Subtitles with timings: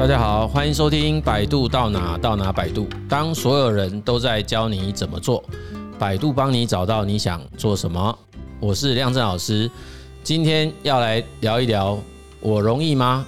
[0.00, 2.88] 大家好，欢迎收听百度到哪到哪百度。
[3.06, 5.44] 当所有人都在教你怎么做，
[5.98, 8.18] 百度帮你找到你想做什么。
[8.60, 9.70] 我是亮正老师，
[10.24, 11.98] 今天要来聊一聊，
[12.40, 13.26] 我容易吗？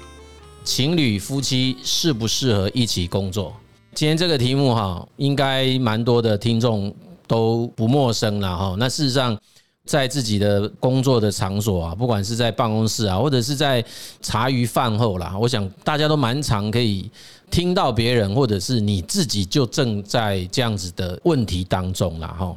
[0.65, 3.53] 情侣夫妻适不适合一起工作？
[3.93, 6.91] 今天这个题目哈，应该蛮多的听众
[7.27, 8.75] 都不陌生了哈。
[8.79, 9.39] 那事实上，
[9.85, 13.85] 在自己的工作的场所啊，不管是在办公室啊，或者是在
[14.21, 17.11] 茶余饭后啦，我想大家都蛮常可以
[17.51, 22.29] 听到别人，或者是你自己就正在这样子的问题当中啦。
[22.29, 22.57] 哈。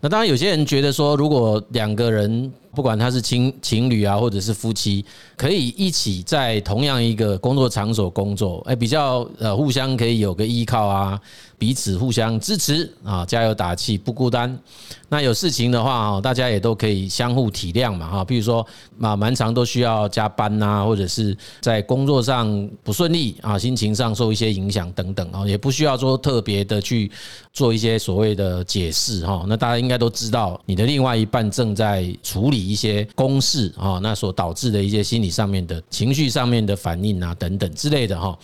[0.00, 5.04] 那当然，有些人觉得说，如果两个人不管他是情情侣啊，或者是夫妻，
[5.36, 11.20] 可以一起在同样一个工作场所工作，哎，比较呃互相可以有个依靠啊。
[11.56, 14.58] 彼此互相支持啊，加油打气，不孤单。
[15.08, 18.24] 那有事情的话，大家也都可以相互体谅嘛，哈。
[18.24, 18.66] 比如说，
[19.00, 27.10] 啊，蛮常都需要加班呐，或者是在工作上不顺利啊，心情上受一些影响等等啊，也不需要说特别的去
[27.52, 29.44] 做一些所谓的解释哈。
[29.46, 38.38] 那大家应该都知道，你的另外一半正在处理一些公事啊，那所导致的一些心理上面的情绪上面的反应啊，等等之类的哈。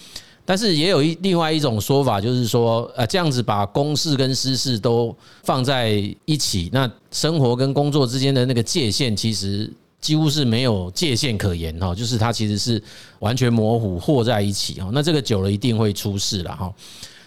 [0.45, 5.91] 但是也有一另外一种说法，就是说，呃，这样子把公事跟私事都放在
[6.25, 12.83] 一起，那生活跟工作之间的那个界限，其实几乎是没有界限可言哈，就是它其实是
[13.21, 14.91] 完全模糊和在一起哈。
[14.93, 16.73] 那这个久了一定会出事了哈。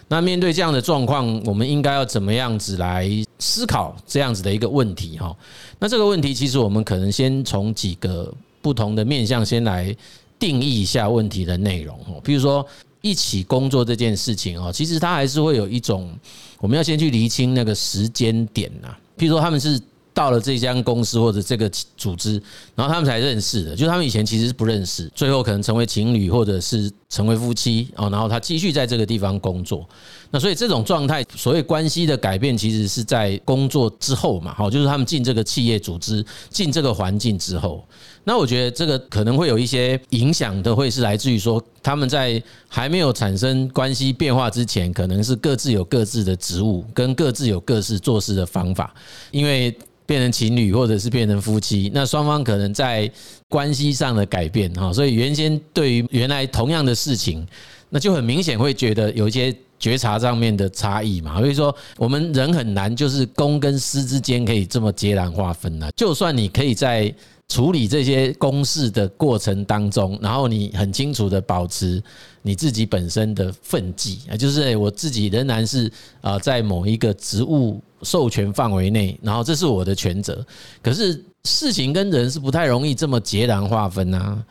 [0.08, 5.36] 那面对这样的状况，我们应该要怎么样子来思考这样子的一个问题哈？
[5.78, 9.94] 那这个问题其实我们可能先从几个不同的面向先来
[10.38, 12.66] 定义一下问题的内容哦，比如说。
[13.06, 16.10] 一起工作这件事情哦，其实它还是会有一种，
[16.58, 18.96] 我们要先去厘清那个时间点呐。
[19.18, 19.78] 譬如说，他们是
[20.14, 22.40] 到了这家公司或者这个组织，
[22.76, 29.86] 然后他们才认识的，就是他们以前其实是不认识，最后可能成为情侣或者是成为夫妻哦，然后他继续在这个地方工作。
[30.30, 37.84] 那所以这种状态，所谓关系的改变，其实是在工作之后嘛，好，就是他们进这个企业组织、进这个环境之后。
[38.24, 48.94] 那我觉得这个可能会有一些影响的，会是来自于说他们在还没有产生关系变化之前，可能是各自有各自的职务，跟各自有各自做事的方法。
[49.30, 49.76] 因为
[50.06, 53.10] 变成情侣或者是变成夫妻，那双方可能在
[53.48, 57.46] 关系上的改变哈，所以原先对于原来同样的事情，
[57.90, 61.38] 那就很明显会觉得有一些觉察上面的差异嘛。
[61.38, 65.88] 所以说我们人很难就是公跟私之间可以这么截然划分呐。
[65.96, 67.12] 就算你可以在
[67.48, 72.02] 处理这些公事的过程当中，然后你很清楚的保持
[72.42, 75.90] 你自己本身的分际啊，就是我自己仍然是
[76.22, 80.44] 啊在某一个职务授权范围内，然后这是我的权责。
[80.82, 84.42] 可是事情跟人是不太容易这么截然划分啊。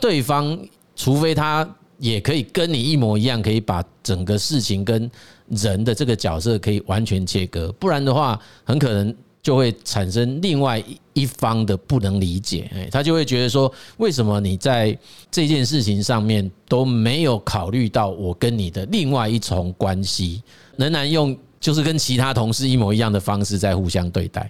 [0.00, 0.58] 对方
[0.96, 5.08] 除非他也可以跟你一模一样，可以把整个事情跟
[5.48, 9.14] 人的这个角色可以完全切割，不然的话，很可能。
[9.48, 14.94] 就会产生另外一方的不能理解，哎，他就会觉得说，为什么你在
[15.30, 20.42] 这件事情上面都没有考虑到我跟你的另外一重关系，
[20.76, 21.34] 仍然用。
[21.60, 24.48] 就是跟其他同事一模一样的方式在互相对待，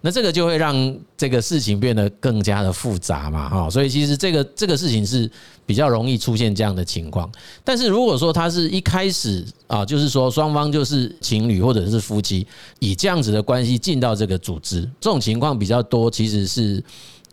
[0.00, 5.30] 那这个就会让这个事情变得更加的复杂嘛，哈，所以其实这个这个事情是
[5.66, 7.30] 比较容易出现这样的情况。
[7.64, 12.46] 但是如果说他是一开始啊，就是说双方就是情侣或者是夫妻，
[12.78, 16.82] 以这样子的关系进到这个组织，这种情况比较多，其实是。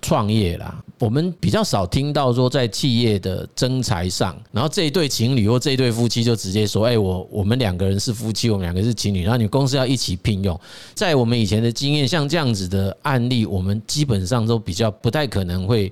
[0.05, 10.59] 创业啦，我们比较少听到说在企业的征财上，然后这一对情侣或这一对夫妻就直接说：“哎，我我们两个人是夫妻，我们两个是情侣，然后你公司要一起聘用。”
[10.93, 15.91] 在我们以前的经验，像这样子的案例，我们基本上都比较不太可能会。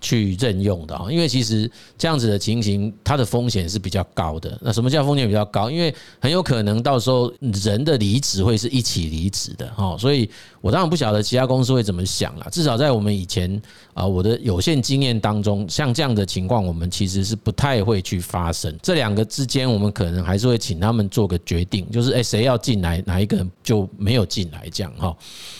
[0.00, 4.56] 去任用的啊，因为其实这样子的情形，它的风险是比较高的。
[4.60, 5.70] 那什么叫风险比较高？
[5.70, 7.32] 因为很有可能到时候
[7.64, 9.96] 人的离职会是一起离职的哈。
[9.98, 10.28] 所以
[10.60, 12.48] 我当然不晓得其他公司会怎么想啦。
[12.50, 13.60] 至少在我们以前
[13.94, 18.76] 啊，我的有限经验当中，像这样的情况，我们其实是不太会去发生。
[18.82, 25.16] 这两个之间，我们可能还是会请他们做个决定，就是哎，谁要进来，哪一个人就没有进来这样哈。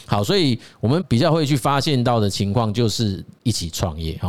[0.07, 4.28] 好，所以我们比较会去发现到的情况，就是一起创业哈。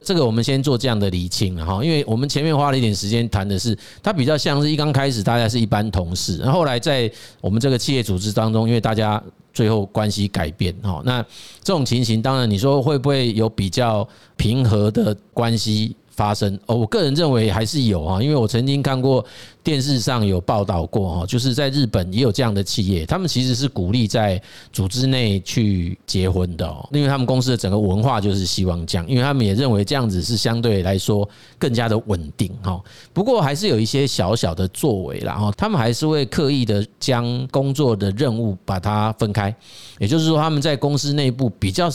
[0.00, 7.10] 这个我们先做这样的厘清了哈，因为我们前面花了一点时间谈的是，它比较像是一刚开始大家是一般同事，然后来在
[7.40, 9.22] 我们这个企业组织当中，因为大家
[9.52, 11.20] 最后关系改变哈，那
[11.62, 14.06] 这种情形，当然你说会不会有比较
[14.36, 19.24] 平和的关系发生哦，我个人认为还是有啊，因为我曾经看过
[19.62, 24.40] 电视上有报道过哈，就是在日本也有这样的企业，他们其实是鼓励在
[24.72, 31.28] 组织内去结婚的哦，因为他们公司的整个文化就是希望这样，因为他们也认为这样子是相对来说
[31.58, 32.80] 更加的稳定哈。
[33.12, 39.54] 不过还是有一些小小的作为啦哈，他们还是会刻意的将工作的任务把它分开，
[39.98, 41.90] 也就是说他们在公司内部比较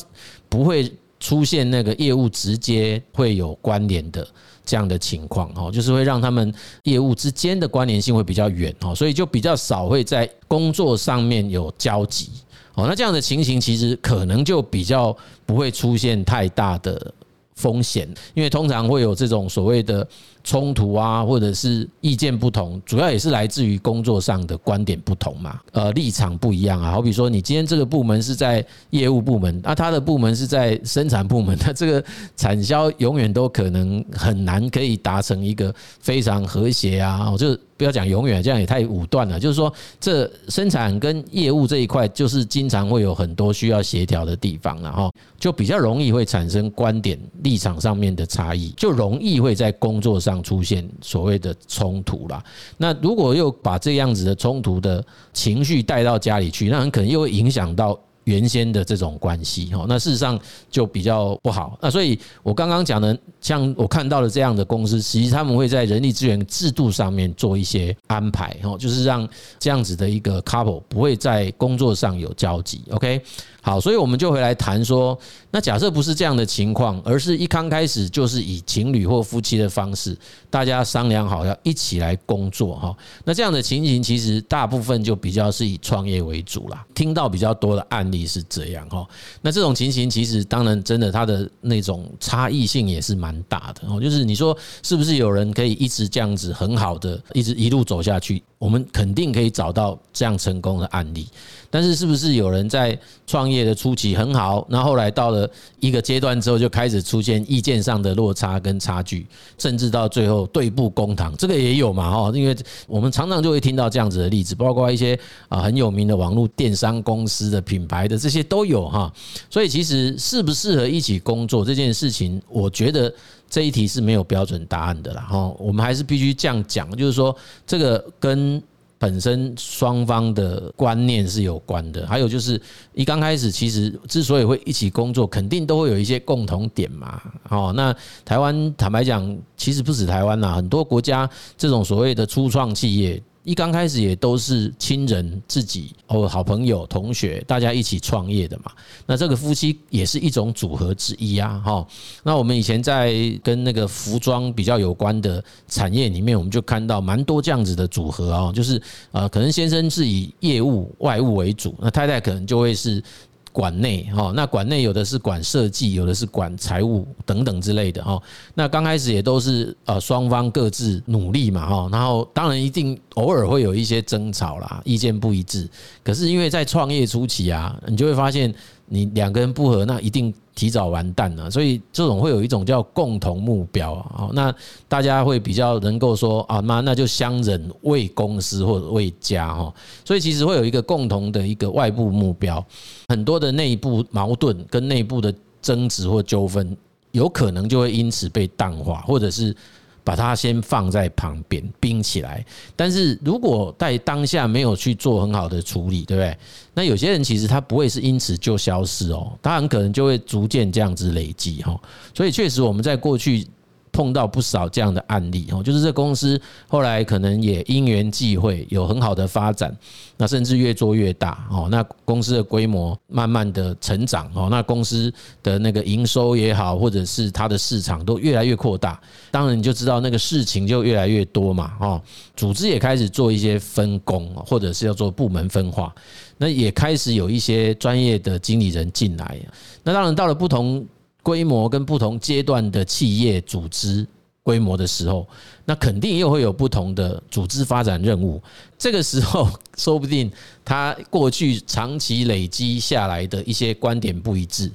[0.48, 0.92] 不会。
[1.22, 4.28] 出现那个业务直接会有关联的
[4.66, 6.54] 这样的情况，哦，就是会让他们
[6.84, 12.30] 业务之间的关联性会比较远，哦，所以就比较少会在工作上面有交集，
[12.74, 15.16] 哦，那这样的情形其实可能就比较
[15.46, 17.14] 不会出现太大的
[17.56, 20.06] 风险，因为通常会有这种所谓的。
[20.44, 26.92] 冲突啊，或者是意见不同，主要也是来自于工作上的观点不同嘛，呃，立场不一样啊。
[26.92, 32.04] 好比说，你今天这个部门是在业务部门，那他的部门是在生产部门， 那这个
[32.36, 37.30] 产销永远都可能很难可以达成一个非常和谐啊。
[37.32, 39.40] 我就不要讲永远，这样也太武断了。
[39.40, 50.31] 就是说，这生产跟业务这一块，就是经常会有很多需要协调的地方，然后就比较容易会产生观点立场上面的差异，就容易会在工作上。
[50.44, 52.44] 出现所谓的冲突啦，
[52.78, 58.00] 那如果又把这样子的冲突的情绪带到家里去，那很可能又会影响到。
[58.25, 60.39] 原先的这种关系，哈，那事实上
[60.69, 61.75] 就比较不好。
[61.81, 69.28] 那所以我刚刚讲的，像我看到的这样的公司，其实他们会在人力资源制度上面做一些安排，哈，就是让
[69.60, 72.82] 这样子的一个 couple 不会在工作上有交集。
[72.92, 73.22] OK，
[73.62, 75.18] 好，所以我们就回来谈说，
[75.52, 80.18] 那假设不是这样的情况，而是一刚开始就是以情侣或夫妻的方式，
[80.50, 82.96] 大家商量好要一起来工作，哈，
[83.26, 86.84] 那这样的情形其实大部分就比较是以创业为主啦。
[86.96, 88.22] 听到比较多的案例。
[88.32, 89.06] 是这样哈，
[89.42, 94.00] 那这种情形其实当然真的，它的那种差异性也是蛮蛮大的哦。
[94.01, 98.44] 就是你说是不是有人可以一直这样子很好的一直一路走下去？
[98.57, 101.28] 我们肯定可以找到这样成功的案例。
[101.72, 102.96] 但是是不是有人在
[103.26, 109.26] 创业的初期很好，那后后来到了一个阶段之后，就开始出现意见上的落差跟差距，
[109.58, 112.32] 甚至到最后对簿公堂，这个也有嘛哈？
[112.36, 112.54] 因为
[112.88, 119.10] 我们常常就会听到这样子的例子，包括一些啊很有名的网络电商公司的品牌的这些都有哈。
[119.50, 123.14] 所以其实适不适合一起工作这件事情，我觉得
[123.50, 125.48] 这一题是没有标准答案的啦哈。
[125.58, 127.34] 我们还是必须这样讲，就是说
[127.66, 128.62] 这个跟。
[129.01, 132.62] 本身双方的观念是有关的，还有就是
[132.94, 137.19] 一刚开始，其实之所以会一起工作，肯定都会有一些共同点嘛。
[137.50, 137.92] 哦，那
[138.24, 141.27] 台湾坦白讲，其实不止台湾呐，很多国家
[141.57, 143.19] 这种所谓的初创企业。
[143.44, 148.72] 一刚开始也都是亲人、自己哦、好朋友、同学，大家一起创业的嘛。
[149.06, 151.88] 那这个夫妻也是一种组合之一啊，哈。
[152.24, 163.04] 那我们以前在跟那个服装比较有关的产业里面，我们就看到蛮多这样子的组合啊，就是呃，可能先生是以业务外务为主，那太太可能就会是。
[163.51, 168.21] 管内哈，那管内有的是管设计，有的是管财务等等之类的哈。
[168.53, 175.69] 那刚开始也都是呃双方各自努力嘛哈，然后当然一定偶尔会有一些争吵啦，意见不一致。
[176.03, 178.53] 可是因为在创业初期啊，你就会发现。
[178.94, 181.50] 你两个人不合，那一定提早完蛋了。
[181.50, 184.30] 所以这种会有一种叫共同目标啊。
[184.34, 184.54] 那
[184.90, 189.74] 大家会比较能够说啊，妈，那就相忍为公司或者为家哈。
[190.04, 192.64] 所以其实会有一个共同的一个外部目标，
[193.08, 196.76] 很多的内部矛盾跟内部的争执或纠纷，
[197.14, 199.56] 有可能就会因此被淡化，或者是。
[200.03, 206.38] 把它先放在旁边冰起来，但是如果在当下没有去做很好的处理，对不对？
[206.74, 211.79] 那有些人其实他不会是因此就消失哦，他很可能就会逐渐这样子累积哈。
[212.13, 213.48] 所以确实我们在过去。
[213.91, 219.75] 碰到不少这样的案例哦，就是这公司后来可能也因缘际会有很好的发展，
[220.17, 232.01] 那甚至越做越大哦，那公司的规模慢慢的成长哦，那公司的那个营收也好，或者是它的市场都越来越扩大，当然你就知道那个事情就越来越多嘛哦，
[232.36, 235.93] 组织也开始做一些分工，或者是要做部门分化，
[236.38, 239.38] 那也开始有一些专业的经理人进来，
[239.83, 240.86] 那当然到了不同。
[241.24, 244.08] 规模跟不同阶段的企业组织
[244.44, 245.28] 规模的时候，
[245.66, 248.42] 那肯定又会有不同的组织发展任务。
[248.75, 249.48] 这个时候，
[249.78, 250.32] 说不定
[250.66, 254.72] 他过去长期累积下来的一些观点不一致，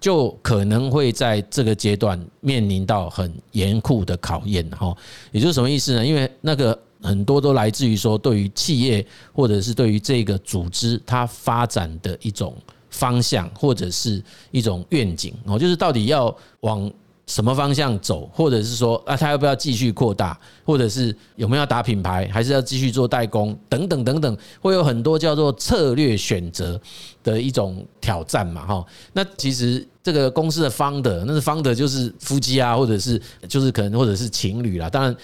[0.00, 4.68] 就可能会在这个阶段面临到很严酷的考验。
[4.70, 4.92] 哈，
[5.30, 6.04] 也就是什么意思呢？
[6.04, 12.52] 因为那个很多都来自于说，对于企业或者是对于这个组织它发展的一种。
[12.94, 14.22] 方向或者是
[14.52, 16.90] 一种愿景哦，就是到底要往
[17.26, 26.80] 什么方向走，或者是说啊，他要不要继续扩大，或者是有没有要打品牌，还是要继续做代工，等等等等，会有很多叫做策略选择
[27.24, 28.86] 的一种挑战嘛，哈。
[29.12, 35.16] 那其实这个公司的 founder，那是 founder 就是夫妻啊，或者是就是可能或者是情侣啦，当然。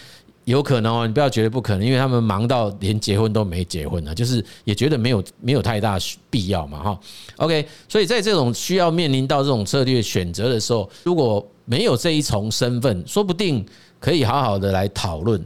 [0.50, 7.00] 有可能哦，你不要觉得不可能，因为他们忙到连结婚都没结婚呢，就是也觉得没有没有太大必要嘛，哈。
[7.36, 13.64] OK，所以在这种需要面临到这种策略选择的时候，如果没有这一重身份，说不定
[13.98, 15.42] 可以好好的来讨论，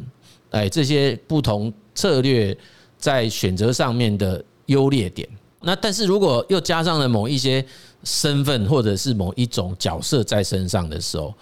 [0.51, 2.57] 哎，这些不同策略
[2.99, 5.29] 在选择上面的优劣点。
[5.61, 7.65] 那但是如果又加上了某一些
[8.03, 11.35] 身份或者是某一种角色在身上的时候，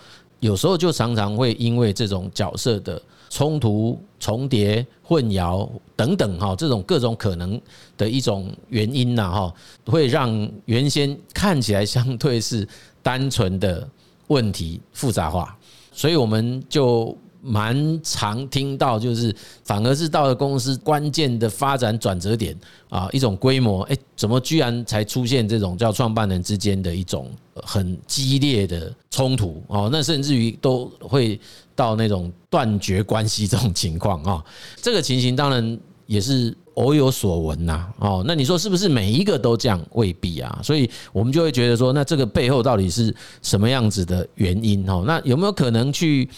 [0.42, 3.00] 有时候就常常会因为这种角色的。
[3.34, 7.58] 冲突、重叠、混淆等等，哈，这种各种可能
[7.96, 9.54] 的一种原因呐，哈，
[9.86, 12.68] 会让原先看起来相对是
[13.02, 13.88] 单纯的
[14.26, 15.56] 问题复杂化，
[15.92, 19.34] 所以我们就蛮常听到，就是
[19.64, 22.56] 反而是到了公司关键的发展转折点
[22.88, 29.90] 啊，一种规模，哎，怎么居然才出现这种叫创办人之间的一种很激烈的冲突哦？
[29.92, 31.38] 那甚至于都会。
[31.74, 34.44] 到那种断绝关系这种情况啊，
[34.76, 37.88] 这个情形当然也是偶有所闻呐。
[37.98, 39.82] 哦，那你说是不是每一个都这样？
[39.92, 40.60] 未必啊。
[40.62, 44.86] 所以我们就会觉得说，那这个背后到底是什么样子的原因？
[44.88, 46.28] 哦，那有没有可能去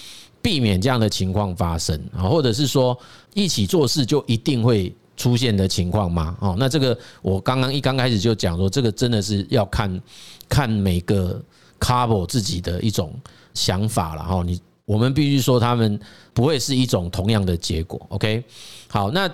[0.45, 2.29] 避免这样的情况发生啊？
[2.29, 2.97] 或者是说
[3.33, 6.37] 一起做事就一定会出现的情况吗？
[6.41, 10.03] 哦，那这个我刚刚一刚开始就讲说，这个真的是要看
[10.47, 11.43] 看每个
[11.81, 13.13] couple 自己的一种
[13.55, 14.23] 想法了。
[14.23, 14.61] 哈，你。
[14.87, 15.99] 我们必须说，他们
[16.35, 17.99] 不会是一种同样的结果。
[18.11, 18.45] OK，
[18.87, 19.27] 好，那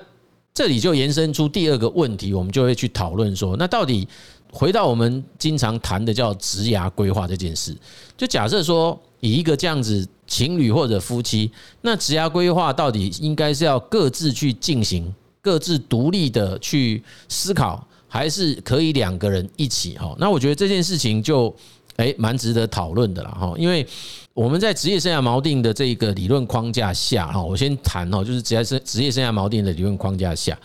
[0.55, 4.07] 这里就延伸出第二个问题，我们就会去讨论说，那到底
[4.53, 7.77] 回到我们经常谈的叫职涯规划这件事，
[8.17, 11.51] 就假设说，以一个这样子情侣或者夫妻，
[11.83, 19.99] 那职业规划到底应该是要各自去进行，各自独立的去思考，还是可以两个人一起？
[19.99, 21.55] 哈，那我觉得这件事情就。
[21.97, 23.87] 诶，蛮值得讨论的啦哈，因为
[24.33, 30.59] 我们在职业生涯锚定的这个理论框架下哈，我先谈哦，就是职业生职业生涯锚定的理论框架下，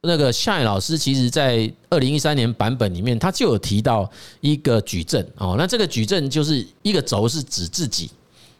[0.00, 8.10] 那个夏老师其实在二零一三年版本里面，他就有提到一个矩阵哦，那这个矩阵就是一个轴是指自己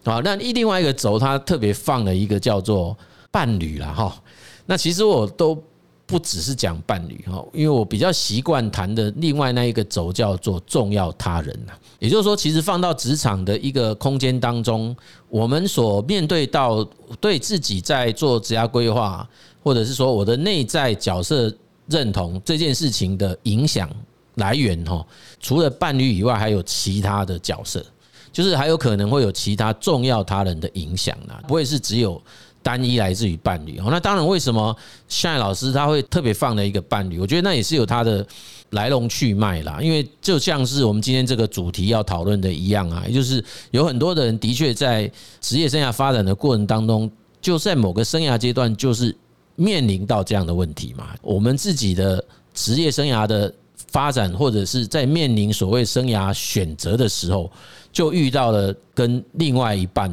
[0.04, 2.96] 好，那另外一个轴它特别放了一个叫做
[3.30, 4.22] 伴侣啦哈，
[4.66, 5.62] 那其实我都。
[6.04, 11.72] 不只是讲伴侣哈，因为我比较习惯谈的另外那一个轴叫做重要他人呐。
[12.00, 14.94] 也就是说，其实放到职场的一个空间当中，
[15.30, 16.84] 我们所面对到
[17.18, 19.26] 对自己在做职业规划，
[19.62, 21.50] 或者是说我的内在角色
[21.86, 23.88] 认同这件事情的影响
[24.34, 25.06] 来源哈，
[25.40, 27.82] 除了伴侣以外，还有其他的角色，
[28.32, 32.20] 就是还有可能会有其他重要他人的影响呢，不会是只有。
[32.64, 34.72] 单一来自于伴侣哦，那当然，为什么
[35.10, 37.18] Shine 老师他会特别放了一个伴侣？
[37.18, 38.24] 我觉得那也是有他的
[38.70, 39.80] 来龙去脉啦。
[39.82, 45.10] 因为就像是我们今天这个主题要讨论的一样啊，也就是有很多的人的确在
[45.40, 47.10] 职业生涯发展的过程当中，
[47.40, 49.12] 就在某个生涯阶段，就是
[49.56, 51.08] 面临到这样的问题嘛。
[51.20, 52.24] 我们自己的
[52.54, 53.52] 职业生涯的
[53.88, 57.50] 发展，或者是在面临所谓生涯选择的时候，
[57.92, 60.10] 就遇到了跟另外一半。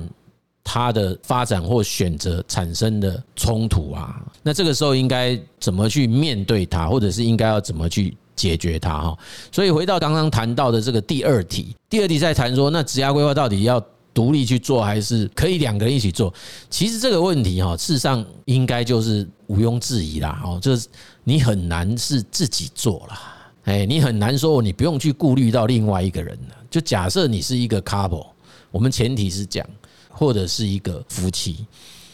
[0.61, 9.17] 他的发展或选择产生的冲突啊，那这个时候应该怎么去面对它，或者是应该要怎么去解决它哈？
[9.51, 13.83] 所以回到刚刚谈到的这个第二题，第二题在谈说，那职业规划到底要
[14.13, 16.31] 独立去做，还是可以两个人一起做？
[16.69, 20.87] 其实这个问题哈，事实上应该就是毋庸置疑啦，哦，就是
[21.23, 23.35] 你很难是自己做啦，
[23.69, 26.55] 哎，你很难说你不用去顾虑到另外一个人了。
[26.69, 28.27] 就假设你是一个 couple，
[28.71, 29.65] 我们前提是讲。
[30.11, 31.65] 或者是一个夫妻，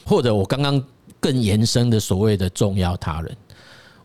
[0.06, 0.84] 或者我刚刚
[1.20, 3.36] 更延伸的所谓的重要他人，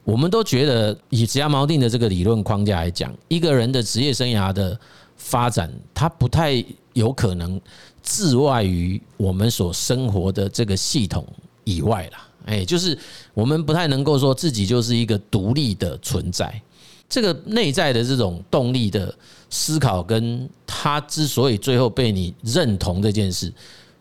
[0.04, 4.78] 我们都觉得以职业锚定的这个理论框架来讲，一个人的职业生涯的
[5.16, 6.64] 发展，他不太
[6.94, 7.60] 有可能
[8.00, 11.26] 自外于我们所生活的这个系统
[11.64, 12.26] 以外啦。
[12.46, 12.98] 哎，就是
[13.34, 16.62] 我们不太能够说自己就是一个独立的存在，
[17.10, 19.14] 这个内在的这种动力的
[19.50, 23.52] 思考，跟他之所以最后被你认同这件事。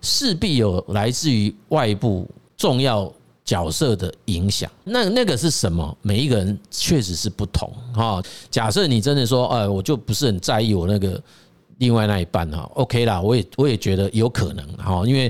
[0.01, 2.25] 势必有来自于外部
[2.55, 3.11] 重要
[3.43, 5.97] 角色的影响，那那个是什么？
[6.01, 8.23] 每一个人确实是不同哈。
[8.49, 11.21] 假设你真的说，呃，我就不是很在意我那个
[11.79, 15.29] 另外那一半哈，OK 啦，我也我也觉得有可能哈，因为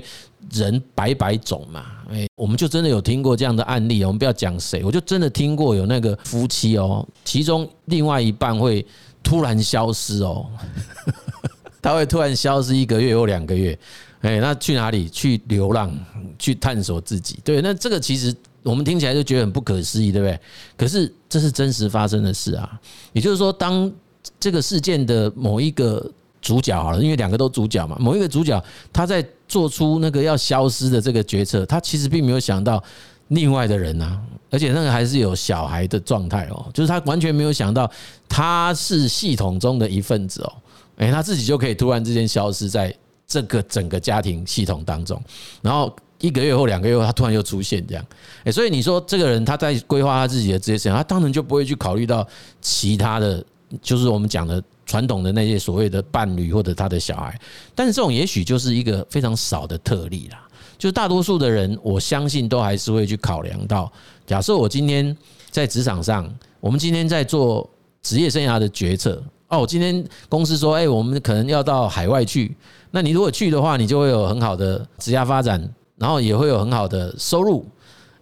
[0.51, 8.85] 人百百种嘛，哎，我们就真的有听过这样的案例，我们不要讲谁，我就真的听过有那个夫妻哦，其中另外一半会
[9.23, 10.45] 突然消失哦。
[11.81, 13.77] 他会突然消失一个月或两个月，
[14.19, 15.07] 哎，那去哪里？
[15.07, 15.97] 去流浪，
[16.37, 17.39] 去探索自己。
[17.41, 20.37] 对，那这个其实我们听起来就觉得很不可思议，对不对？
[20.75, 22.77] 可是这是真实发生的事啊。
[23.13, 23.89] 也就是说，当
[24.37, 26.05] 这个事件的某一个
[26.41, 28.61] 主角好了，因为两个都主角嘛，某一个主角
[28.93, 32.83] 他在做出那个要消失的这个决策，他其实并没有想到
[33.29, 34.19] 另外的人啊，
[34.49, 37.89] 而且那个还是有小孩的状态哦，就是他完全没有想到
[38.27, 40.53] 他是系统中的一份子哦。
[40.97, 42.93] 哎，他自己就可以突然之间消失在
[43.25, 45.21] 这个整个家庭系统当中，
[45.61, 48.05] 然后一个月或两个月后，他突然又出现这样。
[48.43, 52.27] 哎，所以你说这个人他在规划他自己的职业生涯，他当然就不会去考虑到
[52.59, 53.41] 其他的，
[53.81, 57.39] 就是我们讲的传统的那些所谓的伴侣或者他的小孩。
[57.75, 60.47] 但是这种也许就是一个非常少的特例啦，
[60.77, 63.91] 就大多数的人，我相信都还是会去考量到，
[64.25, 65.15] 假设我今天
[65.51, 67.69] 在职场上，我们今天在做
[68.01, 69.21] 职业生涯的决策。
[69.49, 72.55] 哦，今天公司说，哎，我们可能要到海外去。
[72.91, 75.59] 那你如果去的话，你就会有很好的职业发展，
[75.97, 77.65] 然后也会有很好的收入。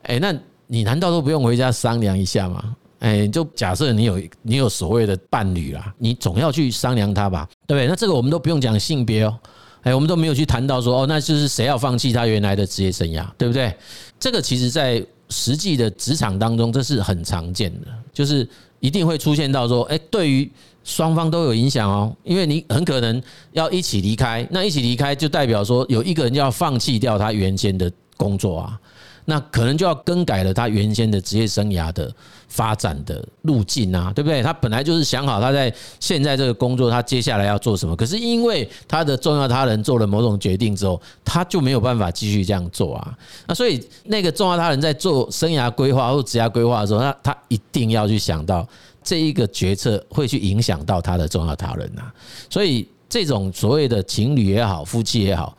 [0.03, 0.33] 哎，那
[0.67, 2.73] 你难道都不用回家商量一下吗？
[2.99, 7.87] 哎，就假设你有你有所谓的伴侣啦，你总要去商量他吧，对不对？
[7.87, 9.37] 那这个我们都不用讲性别哦，
[9.81, 13.73] 哎，我们都没有去谈到说，哦，那就是谁要放弃他原来的职业生涯，对不对？
[14.19, 18.47] 这个其实在实际的职场当中，这是很常见的，就是
[18.79, 20.51] 一定会出现到说，哎，对于。
[20.87, 28.79] 双方都有影响哦，因为你很可能要一起离开，那一起离开就代表说有一个人要放弃掉他原先的工作啊，
[29.29, 32.09] 那可能就要更改了他原先的职业生涯的
[32.47, 34.41] 发展的路径啊，对不对？
[34.41, 43.17] 他本来就是想好他在现在这个工作他接下来要做什么，可是因为他的重要他人做了某种决定之后，他就没有办法继续这样做啊。
[43.47, 48.67] 那所以那个重要他人在做生涯规划或职业规划的时候，他他一定要去想到。
[49.03, 52.11] 这一个决策会去影响到他的重要他人呐，
[52.49, 55.57] 所以这种所谓的情侣也好，夫妻也好，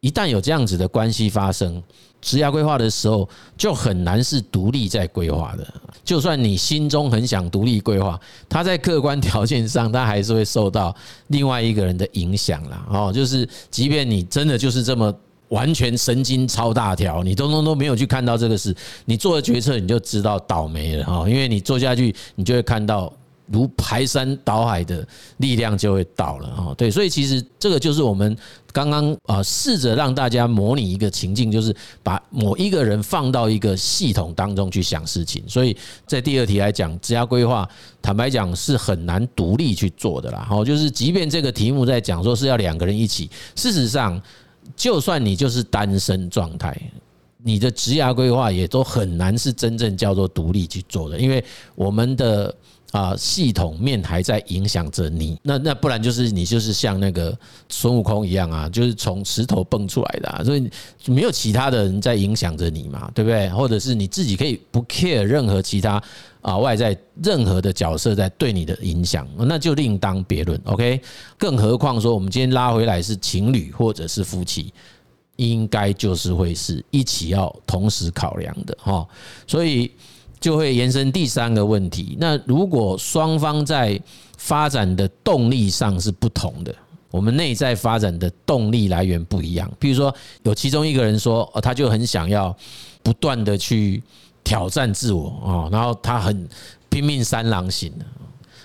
[0.00, 1.82] 一旦有这样子的关系发生，
[2.20, 5.66] 职业规划的时候就很难是独立在规划的。
[6.04, 10.94] 就算你心中很想独立规划，他在客观条件上，他还是会受到
[11.28, 12.86] 另外一个人的影响啦。
[12.90, 15.14] 哦，就是即便你真的就是这么。
[15.48, 23.10] 完全神经超大条，你通通都没有去看到这个事，你做的决策你就知道倒霉了哈，因为你做下去，你就会看到
[23.50, 25.06] 如排山倒海的
[25.38, 26.74] 力量就会到了哈。
[26.76, 28.36] 对，所以其实这个就是我们
[28.72, 35.42] 刚刚啊试着让大家模拟一个情境，就是把某一个人放到一个系统当中去想事情。
[35.46, 37.68] 所以在第二题来讲，职涯规划，
[38.00, 40.46] 坦白讲是很难独立去做的啦。
[40.48, 44.20] 好，就是即便这个题目在讲说是要两个人一起，事实上。
[44.76, 46.78] 就算你就是单身状态，
[47.42, 51.42] 你的职涯规划也都很难是真正叫做独立去做的，因为
[51.74, 52.54] 我们的
[52.92, 55.38] 啊系统面还在影响着你。
[55.42, 57.36] 那那不然就是你就是像那个
[57.68, 60.70] 孙悟空一样啊，就是从石头蹦出来的啊，所以
[61.06, 63.48] 没有其他的人在影响着你嘛，对不对？
[63.50, 66.02] 或者是你自己可以不 care 任何其他。
[66.40, 70.58] 啊，外在任何的角色在对你的影响，那就另当别论。
[70.64, 70.98] OK，
[71.36, 74.72] 更何况说我们今天拉回来是情侣或者是夫妻，
[75.36, 79.06] 应该就是会是一起要同时考量的哈。
[79.48, 79.90] 所以
[80.40, 84.00] 就会延伸第三个问题：那如果双方在
[84.36, 86.74] 发展的动力上是不同的，
[87.10, 92.56] 我们内在发展的动力来源不一样，比如说有其中一个人说，哦，他就很想要
[93.02, 94.02] 不断的去。
[94.44, 96.48] 挑战自我啊，然后他很
[96.88, 98.04] 拼命三郎型的。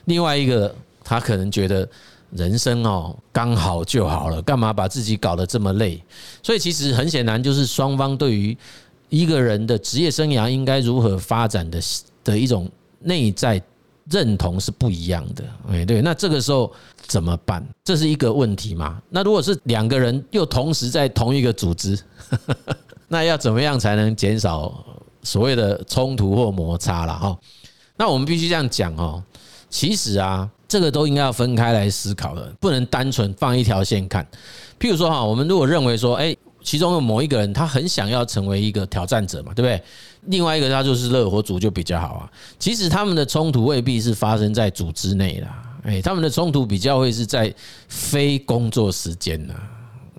[0.06, 1.86] 另外一个，他可能觉得
[2.32, 6.02] 人生哦刚好就好了，干嘛把自己搞得这么累？
[6.42, 8.58] 所以其实很显然，就是双方对于
[9.14, 11.80] 一个人的职业生涯应该如何发展的
[12.24, 12.68] 的一种
[13.00, 13.62] 内在
[14.10, 15.44] 认同是不一样的。
[15.70, 16.74] 哎，对，那这个时候
[17.06, 17.64] 怎么办？
[17.84, 19.00] 这是一个问题嘛？
[19.12, 21.96] 那如果是两个人又同时在同一个组织，
[23.08, 24.84] 那要怎么样才能减少？
[25.22, 27.38] 所谓的冲突或摩擦了哈，
[27.96, 29.24] 那我们必须这样讲哦。
[29.70, 34.28] 其实啊，这个都应该要分开来思考的，不能单纯放一条线看。
[34.80, 39.82] 譬如说哈，我们如果认为说，哎，其中的某一个人他很想要成为一个挑战者嘛，对不对？
[40.28, 42.32] 另外一个他就是热火组就比较好啊。
[42.58, 47.54] 其实他们的冲突未必是发生在组织内啦，哎，他们的冲突比较会是在
[47.90, 49.54] 非工作时间呐。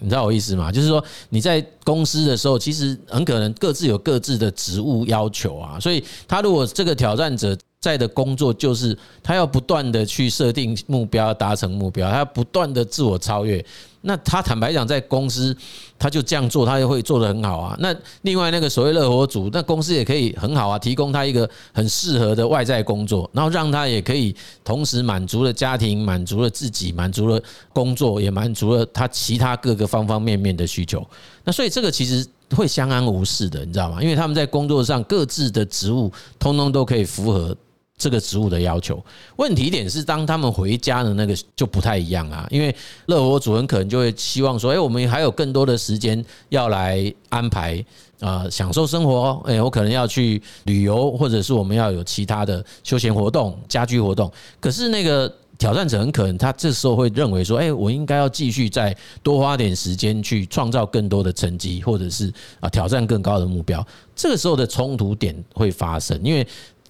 [0.01, 0.71] 你知道我意思吗？
[0.71, 5.81] 就是说你在公司的时候，其实很可能各自有各自的职务要求啊。
[5.81, 13.65] 所以他如果这个挑战者在的工作，就是他要不断的去设定目标，达成目标，他要不断的自我超越。
[14.07, 15.57] 那他坦白讲，在公司
[15.99, 17.77] 他就这样做，他就会做得很好啊。
[17.81, 31.03] 那另外那个所谓乐活族，那公司也可以很好啊，提供他一个很适合的外在工作，然后让他也可以同时满足了家庭，满足了自己，满足了工作，也满足了他其他各个方方面面的需求。
[31.43, 34.03] 那所以这个其实会相安无事的，你知道吗？
[34.03, 37.57] 因为他们在工作上各自的职务，通通都可以符合。
[37.97, 39.03] 这个职务的要求，
[39.37, 42.75] 问题点是当他们回家的那个就不太一样啊，因为
[43.07, 47.83] 乐活主人可能就会希望说，哎，我们还有更多的时间要来安排
[48.19, 54.31] 啊，享受生活，哎，我可能要去旅游，或者是我们要有其他的休闲活动、家居活动。
[54.59, 63.87] 可是那个挑战者很可能他这时候会认为说，哎，我应该要继续再多花点时间去创造更多的成绩，或者是啊挑战更高的目标。
[64.17, 66.45] 这个时候的冲突点会发生，因为。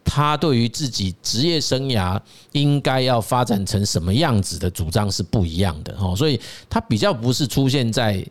[0.05, 2.21] 他对于自己职业生涯
[2.53, 6.39] 应该要发展成什么样子的主张是不一样的哦，所以
[6.69, 8.25] 他比较不是出现在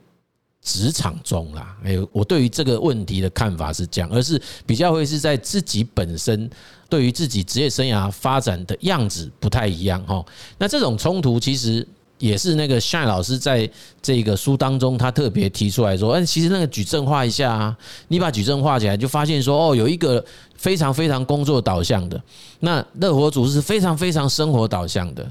[0.62, 1.76] 职场中啦。
[1.84, 6.50] 哎，我对于这个问题的看法是这样，而是比较会是在自己本身
[6.88, 10.24] 对于自己职业生涯发展的样子不太一样哈。
[10.58, 11.86] 那这种冲突其实。
[12.24, 13.70] 也是那个夏老师在
[14.02, 20.24] 这个书当中，他特别提出来说：“哎，其实那个矩阵画一下啊，你把矩阵画起来，就发现说，哦，有一个
[20.56, 22.22] 非常非常工作导向的，
[22.62, 25.30] 那乐活组是非常非常生活导向的，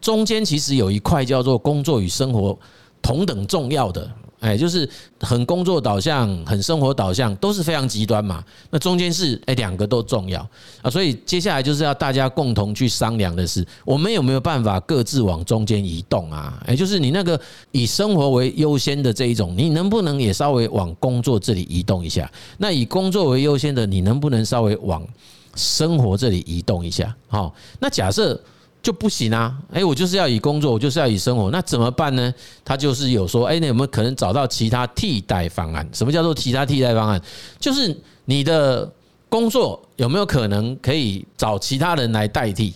[0.00, 2.58] 中间其实有一块叫做工作与生活
[3.02, 4.88] 同等重要的。”哎，就是
[5.20, 8.42] 很工作导向、很生活导向，都是非常极端嘛。
[8.70, 10.40] 那中间是哎，两个都重要
[10.80, 10.90] 啊。
[10.90, 16.58] 所以接下来就是要大家共同去商量的是，我们有没有办法各自往中间移动啊？
[16.66, 17.38] 哎，就是你那个
[17.70, 22.30] 以生活为优先的这一种，你能不能也稍微往工作这里移动一下？
[22.56, 25.06] 那以工作为优先的，你能不能稍微往
[25.54, 27.14] 生活这里移动一下？
[27.28, 28.40] 好，那假设。
[28.82, 29.54] 就不行啊！
[29.72, 32.32] 哎，我就是要以工作，我就是要以生活，那怎么办呢？
[32.64, 35.86] 他就是有说，哎，那有没有可能找到其他替代方案？
[35.92, 37.20] 什么叫做其他替代方案？
[37.58, 38.90] 就是你的
[39.28, 42.74] 工作有没有可能可以找其他人来代替？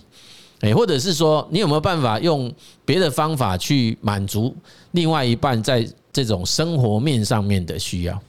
[0.60, 2.52] 哎，或者是说，你有没有办法用
[2.84, 4.54] 别的方法去满足
[4.92, 8.22] 另外一半在这种生活面上面的需要？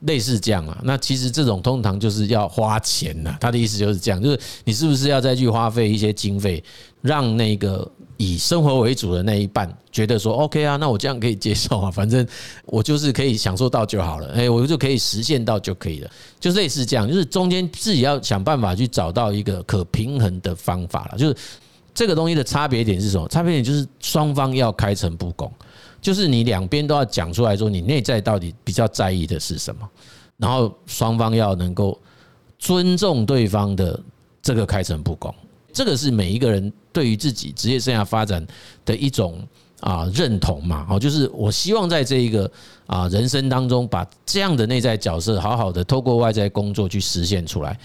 [0.00, 3.36] 类似这样啊，那其实这种通常就是要花钱呐。
[3.40, 6.62] 他的意思就是这样，就是你是不是要再去花费一些经费，
[7.00, 12.26] 让那个以生活为主的那一半觉得说 OK 啊，那我这样可以接受啊， 反正
[12.66, 21.18] 我就是可以享受到就好了，哎， 我就可以实现到就可以了，就类似这样，就是中间自己要想办法去找到一个可平衡的方法了。
[21.18, 21.36] 就是
[21.94, 23.26] 这个东西的差别点是什么？
[23.28, 25.50] 差别点就是双方要开诚布公。
[26.06, 29.90] 就是你两边都要讲出来说，你内在到底比较在意的是什么，
[30.36, 32.00] 然后双方要能够
[32.60, 34.00] 尊重对方的
[34.40, 35.34] 这个开诚布公，
[35.72, 38.46] 这个是每一个人对于自己职业生涯发展
[38.84, 39.44] 的一种
[39.80, 40.86] 啊认同嘛。
[40.88, 42.48] 哦，就是我希望在这一个
[42.86, 47.76] 啊人生当中，把这样的内在角色好好的透过外在工作去实现出来。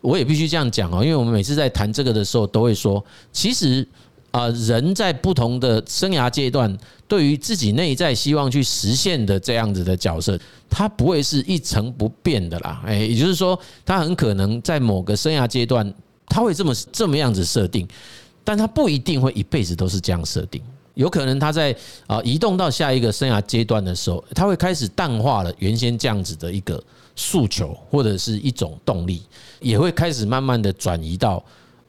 [0.00, 3.86] 我也必须这样讲哦，因为我们每次在谈这个的时候，都会说，其实。
[4.30, 6.76] 啊，人在不同的生涯阶段，
[7.08, 10.38] 对于自己内在希望去实现的这样子的角色，
[10.68, 12.82] 它不会是一成不变的啦。
[12.84, 15.92] 哎，也就是说，他很可能在某个生涯阶段，
[16.26, 17.88] 他会这么这么样子设定，
[18.44, 20.60] 但他不一定会一辈子都是这样设定。
[20.92, 21.74] 有可能他在
[22.06, 26.82] 啊移动到下一个生涯阶段的时候，他会开始淡化了原先这样子的一个
[27.16, 29.22] 诉求或者是一种动力，
[29.60, 31.42] 也会开始慢慢的转移到。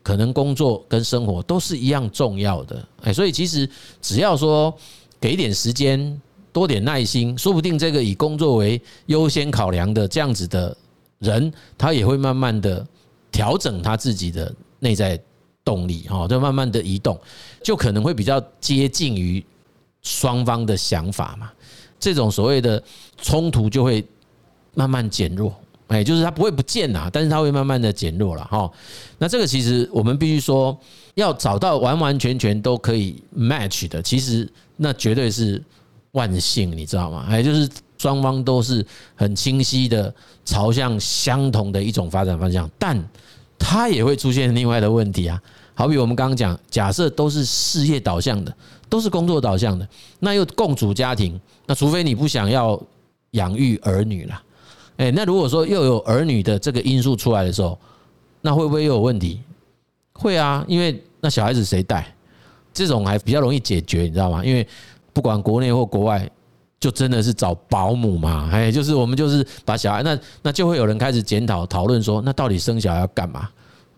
[0.09, 3.69] 可能工作跟生活都是一样重要的，哎，所以其实
[4.01, 4.75] 只要说
[5.21, 6.19] 给点时间，
[6.51, 10.75] 多点耐心，说不定这个以工作为优先考量的这样子的
[11.19, 12.83] 人，他也会慢慢的
[13.31, 15.21] 调整他自己的内在
[15.63, 17.15] 动力，哈，就慢慢的移动，
[17.63, 19.45] 就可能会比较接近于
[20.01, 21.51] 双方的想法嘛，
[21.99, 22.81] 这种所谓的
[23.21, 24.03] 冲突就会
[24.73, 25.53] 慢慢减弱。
[25.89, 28.71] 哎，就是它不会不见呐，但是它会慢慢的减弱了哈。
[29.17, 30.75] 那这个其实我们必须说，
[31.15, 34.47] 要找到完完全全都可以 match 的，其实
[34.77, 35.61] 那绝对是
[36.11, 37.25] 万幸，你知道吗？
[37.27, 40.13] 哎，就是双方都是很清晰的
[40.45, 43.03] 朝向相同的一种发展方向，但
[43.57, 45.41] 它也会出现另外的问题啊。
[45.73, 48.53] 好比我们刚刚讲，假设都是事业导向的，
[48.89, 49.87] 都是工作导向的，
[50.19, 52.79] 那又共组家庭，那除非你不想要
[53.31, 54.43] 养育儿女了。
[54.99, 57.79] 哎，那如果说又有儿女的这个因素出来的时候，
[58.41, 59.39] 那会不会又有问题？
[60.11, 62.05] 会啊，因为那小孩子谁带？
[62.73, 64.43] 这种还比较容易解决，你知道吗？
[64.43, 64.67] 因为
[65.13, 66.29] 不管国内或国外，
[66.81, 68.49] 就真的是找保姆嘛。
[68.51, 73.49] 哎，就是我们就是把小孩，那那就会有人开始检讨讨论说，那到底生小孩要干嘛？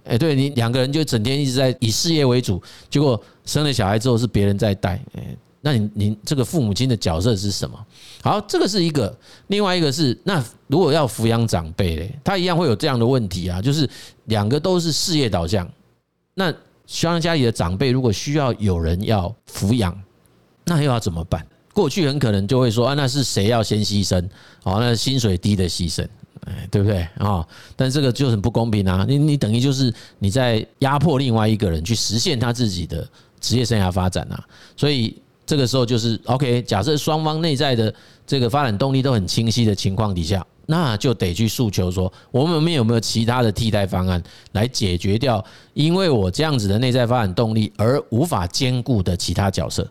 [0.04, 2.62] 哎，对你两个人就整天一直在以事业为主，
[2.92, 7.86] 结果生了小孩之后是别人在带，哎，那你你这个父母亲的角色是什么？
[8.24, 9.16] 好，这个是一个，
[9.48, 13.88] 另外一个是，那如果要抚养长辈嘞，他一样会有这样的问题啊，就是
[14.26, 15.70] 两个都是事业导向，
[16.34, 16.52] 那
[16.88, 19.96] 希望家里的长辈如果需要有人要抚养，
[20.66, 21.46] 那又要怎么办？
[21.74, 24.20] 过去很可能就会说啊，那是谁要先牺牲？
[24.64, 26.08] 哦，那薪水低的牺牲，
[26.48, 27.48] 哎，对不对啊？
[27.76, 29.06] 但这个就很不公平啊！
[29.08, 33.08] 你你等于就是你在压迫另外一个人去实现他自己的
[33.40, 34.44] 职业生涯发展啊，
[34.76, 35.16] 所以。
[35.52, 37.94] 这个时候就是 OK，假设双方内在的
[38.26, 49.86] 这个发展动力都很清晰的情况底下，那就得去诉求说，我们有没有其他的替代方案来解决掉，因为我这样子的内在发展动力而无法兼顾的其他角色，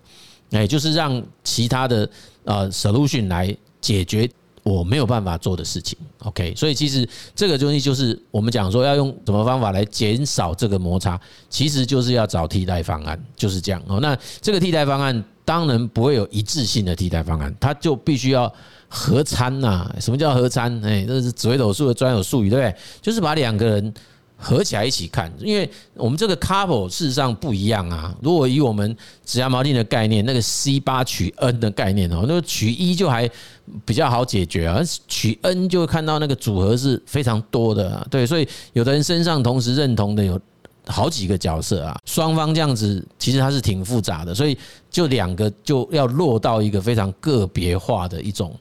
[0.53, 2.09] 哎，就是让其他的
[2.45, 4.27] 呃 solution 来解决。
[4.63, 11.19] 我没有办法做的事情，OK，所以其实这个东西就是我们讲说要用什么方法来减少这个摩擦，
[11.49, 13.99] 其实就是要找替代方案，就是这样哦。
[14.01, 18.53] 那这个替代方案当然不会有一致性的替代方案，它就必须要
[18.87, 19.93] 合参呐。
[19.99, 20.81] 什么叫合参？
[20.85, 22.77] 哎，这是紫微斗数的专有术语，对不对？
[23.03, 23.93] 就是把两个人。
[24.43, 28.17] 合起来一起看，因为我们这个 couple 事实上不一样啊。
[28.23, 33.29] 如果以我们职涯锚定的概念，那个 C 八取 N 的概念哦，那取一就还
[33.85, 38.07] 比较好解决啊，取 N 就会看到那个组合是非常多的。
[38.11, 40.41] 对，所以有的人身上同时认同的有
[40.91, 44.59] 好几个角色啊，双方这样子其实它是挺复杂的，所以
[44.91, 48.55] 就两个就要落到一个非常个别化的一种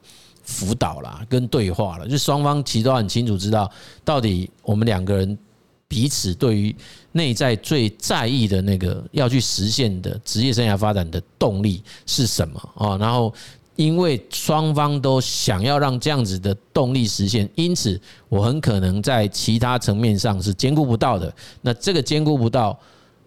[0.43, 3.69] 辅导啦，跟对话了，就双方其实都很清楚知道
[4.05, 5.37] 到底我们两个人。
[5.91, 6.75] 彼此对于
[7.13, 12.95] 内在最在意的那个要去实现的职业生涯发展的动力是什么啊？
[12.97, 13.33] 然后
[13.79, 21.33] 因为双方都想要让这样子的动力实现，因此我很可能在其他层面上是兼顾不到的。
[21.61, 22.77] 那这个兼顾不到，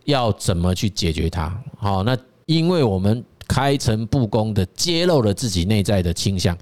[0.04, 1.58] 要怎么去解决它？
[1.78, 6.54] 好，那因为我们开诚布公的揭露了自己内在的倾向，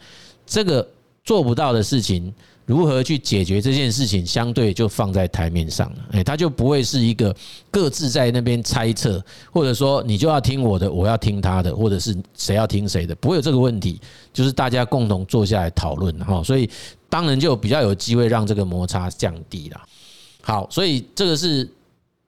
[0.46, 0.88] 这个
[1.24, 2.32] 做不到的事情。
[2.70, 5.96] 如何去解决这件事情，相对就放在台面上了。
[6.12, 7.34] 哎，他就不会是一个
[7.68, 14.00] 各自在那边猜测，或者说你就要听我的，我要听他的，或者是谁要听谁的，不会有这个问题。
[14.32, 16.70] 就是大家共同坐下来讨论哈，所以
[17.08, 19.80] 当然就比较有机会让这个摩擦降低了。
[20.40, 21.68] 好，所以这个是。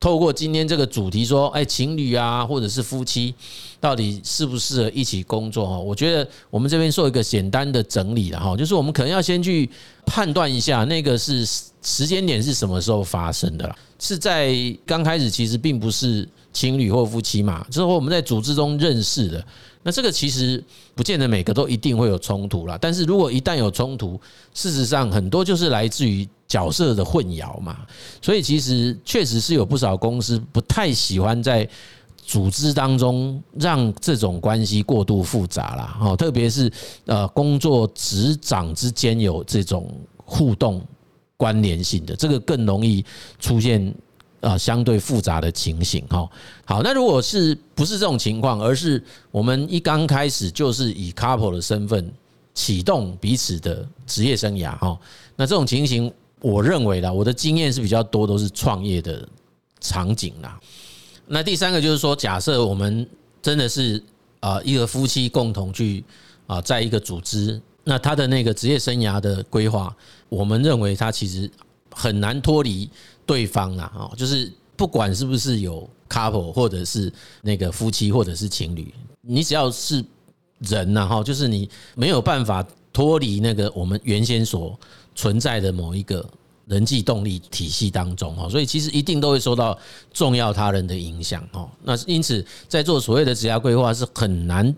[0.02, 3.32] 透过今天这个主题说，哎，情侣啊，或者是夫妻，
[3.78, 5.64] 到底适不适合一起工作？
[5.64, 9.70] 哈，我觉得我们这边做一个简单的整理了哈，就是我们可能要先去
[10.04, 11.46] 判断一下，那个是
[11.82, 13.76] 时间点是什么时候发生的啦？
[14.00, 14.52] 是在
[14.84, 19.46] 刚开始其实并不是情侣或夫妻嘛，之后我们在组织中认识的，
[19.84, 20.60] 那这个其实
[20.96, 22.76] 不见得每个都一定会有冲突啦。
[22.80, 24.20] 但是如果一旦有冲突，
[24.52, 26.28] 事实上很多就是来自于。
[26.52, 27.78] 角色的混淆嘛，
[28.20, 31.66] 所以其实确实是有不少公司不太喜欢在
[32.22, 35.98] 组织当中让这种关系过度复杂啦。
[35.98, 36.70] 哦，特别是
[37.06, 39.90] 呃工作职掌之间有这种
[40.26, 40.86] 互动
[41.38, 43.02] 关联性的，这个更容易
[43.40, 43.94] 出现
[44.40, 46.06] 呃相对复杂的情形。
[46.08, 46.28] 哈，
[46.66, 52.12] 好，那如果是不是这种情况，而是我们一刚开始就是以 couple 的身份
[52.52, 54.98] 启动彼此的职业生涯，哈，
[55.34, 56.12] 那这种情形。
[56.42, 59.26] 我认为啦，我的经验是比较多，都是创业的
[59.80, 60.60] 场景啦。
[61.26, 63.08] 那第三个就是说，假设我们
[63.40, 64.02] 真的是
[64.40, 66.04] 啊一个夫妻共同去
[66.48, 69.96] 啊在一个组织，那他的那个职业生涯的规划，
[70.28, 71.48] 我们认为他其实
[71.90, 72.90] 很难脱离
[73.24, 73.92] 对方啦。
[73.96, 80.04] 哦，就是不管是不是有 couple 或者是那个夫妻或者是情侣，你只要是
[80.58, 84.76] 人呐哈，就是你没有办法脱离那个我们原先所。
[85.14, 86.24] 存在的某一个
[86.66, 89.76] 人际动力体系当中哈，所以其实一定都会受到
[90.12, 91.68] 重要他人的影响哈。
[91.82, 94.74] 那因此，在做所谓的职业规划是很难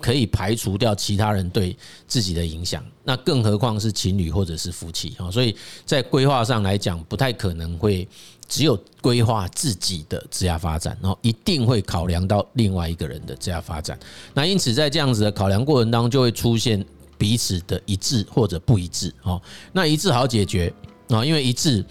[0.00, 1.74] 可以排除掉其他人对
[2.06, 5.30] 自己的影响，那更何况是情侣或者是夫妻哈。
[5.30, 8.06] 所以在规划上来讲，不太可能会
[8.46, 13.98] 只有规划自己的职业发展，然后一定会考量到另外一个人的职业发展。
[14.34, 16.84] 那因此，在这样子的考量过程当中，就会出现。
[17.18, 19.40] 彼此的一致或者不一致，哦，
[19.72, 20.72] 那一致好解决
[21.08, 21.84] 啊，因为一致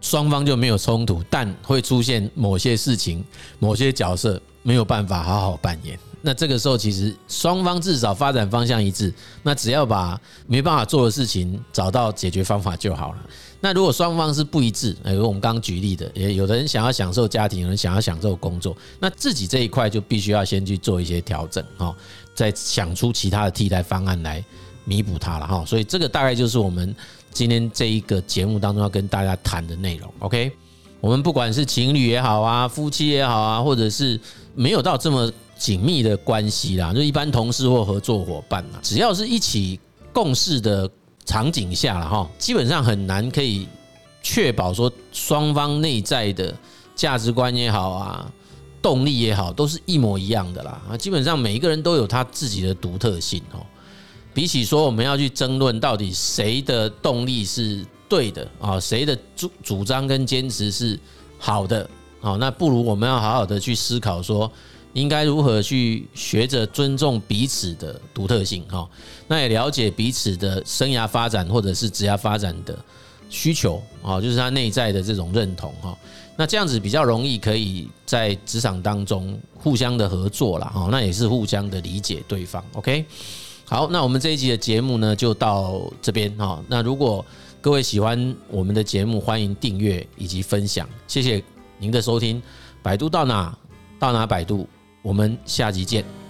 [0.00, 3.24] 双方就没有冲突，但会出现某些事情、
[3.58, 5.98] 某些角色没有办法好好扮演。
[6.24, 13.18] 那这个时候，其实双方至少发展方向一致，那只要把没办法做的事情找到解决方法就好了。
[13.60, 21.94] 那如果双方是不一致，比如我们刚刚举例的，也有的人想要享受家庭，有人想要享受工作，那自己这一块就必须要先去做一些调整，哈。
[22.34, 24.44] 再想出其他的替代方案来
[24.84, 26.94] 弥补它了哈，所以这个大概就是我们
[27.30, 30.12] 今天这一个节目当中要跟大家谈的内容。
[30.18, 30.50] OK，
[31.00, 34.18] 我们不管是情侣也好啊，夫妻也好啊，或者是
[34.54, 39.78] 没有到这么紧密的关系啦，就一般同事或合作伙伴啦，只要是一起
[40.12, 40.90] 共事的
[41.24, 43.68] 场景下了哈，基本上很难可以
[44.22, 46.52] 确保说双方内在的
[46.96, 48.32] 价值观也好啊，
[48.82, 50.96] 动力也好，都是一模一样的啦啊。
[50.96, 53.64] 基本上每一个人都有他自己的独特性哦。
[54.34, 60.98] 比起说我们要去争论到底谁的动力是对的啊，谁的主主张跟坚持是
[61.38, 61.88] 好的
[62.20, 64.50] 啊，那不如我们要好好的去思考说。
[64.94, 68.86] 应该如何去学着尊重彼此的独特性哈？
[69.26, 72.78] 那也了解彼此的生涯发展或者是职业发展的
[73.30, 75.96] 需求啊，就是他内在的这种认同哈。
[76.36, 82.64] 那这样子比较容易可以在职场当中互相的合作啦哈，那也是互相的理解对方。
[82.72, 83.04] OK，
[83.64, 86.62] 好，那我们这一集的节目呢就到这边哈。
[86.68, 87.24] 那如果
[87.60, 91.42] 各位喜欢我们的节目，欢迎订阅以及分享，谢谢
[91.78, 92.42] 您的收听。
[92.82, 93.56] 百度到哪
[93.98, 94.68] 到哪百度。
[95.02, 96.21] 我们下集见。